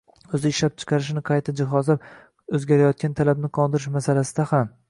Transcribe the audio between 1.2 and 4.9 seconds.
qayta jihozlab, o‘zgarayotgan talabni qondirish masalasida ham.